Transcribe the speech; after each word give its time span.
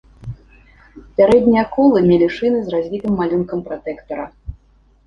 Пярэднія 1.21 1.65
колы 1.75 1.97
мелі 2.09 2.27
шыны 2.37 2.59
з 2.63 2.67
развітым 2.77 3.13
малюнкам 3.21 3.59
пратэктара. 3.71 4.25